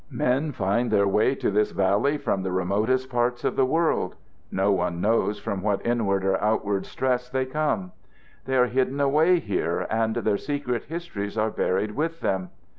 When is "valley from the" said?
1.69-2.51